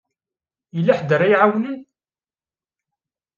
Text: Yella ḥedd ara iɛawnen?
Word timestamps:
Yella 0.75 0.97
ḥedd 0.97 1.09
ara 1.15 1.27
iɛawnen? 1.33 1.79